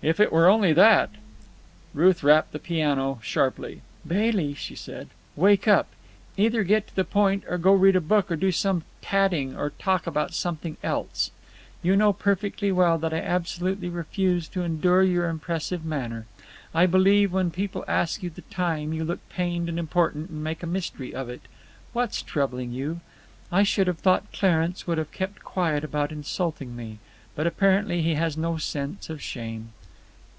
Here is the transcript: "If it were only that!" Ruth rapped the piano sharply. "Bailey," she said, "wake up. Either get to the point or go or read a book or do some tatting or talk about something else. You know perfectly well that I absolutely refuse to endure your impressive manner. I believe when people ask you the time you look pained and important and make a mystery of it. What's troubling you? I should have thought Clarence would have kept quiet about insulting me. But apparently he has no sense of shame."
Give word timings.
"If 0.00 0.20
it 0.20 0.30
were 0.32 0.46
only 0.46 0.72
that!" 0.74 1.10
Ruth 1.92 2.22
rapped 2.22 2.52
the 2.52 2.60
piano 2.60 3.18
sharply. 3.20 3.80
"Bailey," 4.06 4.54
she 4.54 4.76
said, 4.76 5.08
"wake 5.34 5.66
up. 5.66 5.88
Either 6.36 6.62
get 6.62 6.86
to 6.86 6.94
the 6.94 7.02
point 7.04 7.42
or 7.48 7.58
go 7.58 7.72
or 7.72 7.76
read 7.78 7.96
a 7.96 8.00
book 8.00 8.30
or 8.30 8.36
do 8.36 8.52
some 8.52 8.84
tatting 9.02 9.56
or 9.56 9.70
talk 9.70 10.06
about 10.06 10.34
something 10.34 10.76
else. 10.84 11.32
You 11.82 11.96
know 11.96 12.12
perfectly 12.12 12.70
well 12.70 12.96
that 12.98 13.12
I 13.12 13.18
absolutely 13.18 13.88
refuse 13.88 14.46
to 14.50 14.62
endure 14.62 15.02
your 15.02 15.28
impressive 15.28 15.84
manner. 15.84 16.26
I 16.72 16.86
believe 16.86 17.32
when 17.32 17.50
people 17.50 17.84
ask 17.88 18.22
you 18.22 18.30
the 18.30 18.42
time 18.42 18.92
you 18.92 19.02
look 19.02 19.28
pained 19.28 19.68
and 19.68 19.80
important 19.80 20.30
and 20.30 20.44
make 20.44 20.62
a 20.62 20.66
mystery 20.68 21.12
of 21.12 21.28
it. 21.28 21.42
What's 21.92 22.22
troubling 22.22 22.70
you? 22.70 23.00
I 23.50 23.64
should 23.64 23.88
have 23.88 23.98
thought 23.98 24.32
Clarence 24.32 24.86
would 24.86 24.98
have 24.98 25.10
kept 25.10 25.42
quiet 25.42 25.82
about 25.82 26.12
insulting 26.12 26.76
me. 26.76 26.98
But 27.34 27.48
apparently 27.48 28.00
he 28.02 28.14
has 28.14 28.36
no 28.36 28.58
sense 28.58 29.10
of 29.10 29.20
shame." 29.20 29.70